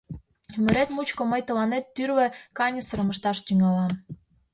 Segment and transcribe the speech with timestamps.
[0.57, 3.93] Ӱмырет мучко мый тыланет тӱрлӧ каньысырым ышташ тӱҥалам.